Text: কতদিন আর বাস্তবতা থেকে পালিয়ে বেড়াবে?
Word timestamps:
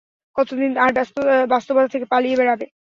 কতদিন 0.35 0.71
আর 0.83 0.91
বাস্তবতা 1.47 1.89
থেকে 1.93 2.05
পালিয়ে 2.13 2.37
বেড়াবে? 2.39 2.65